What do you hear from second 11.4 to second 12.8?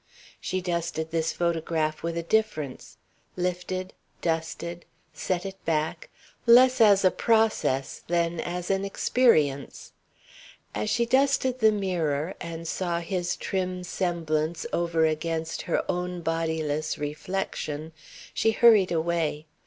the mirror and